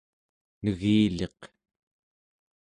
negiliq 0.63 1.39